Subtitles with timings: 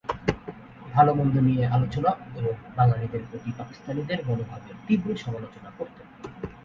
[0.93, 2.09] ভালো-মন্দ নিয়ে আলোচনা
[2.35, 6.05] এবং বাঙালিদের প্রতি পাকিস্তানিদের মনোভাবের তীব্র সমালোচনা করতেন।